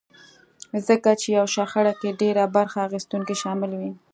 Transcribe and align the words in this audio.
ځکه 0.87 1.09
چې 1.21 1.27
يوه 1.37 1.49
شخړه 1.55 1.93
کې 1.99 2.17
ډېر 2.21 2.35
برخه 2.57 2.79
اخيستونکي 2.87 3.35
شامل 3.43 3.71
وي. 3.79 3.91